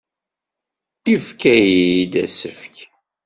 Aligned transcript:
Yefka-iyi-d 1.11 2.13
asefk. 2.23 2.75